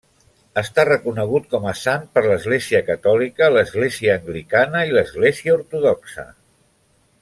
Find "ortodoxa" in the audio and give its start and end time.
5.63-6.31